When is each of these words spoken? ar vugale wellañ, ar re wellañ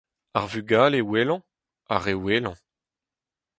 ar 0.39 0.47
vugale 0.51 0.99
wellañ, 1.09 1.41
ar 1.93 2.01
re 2.05 2.13
wellañ 2.23 2.55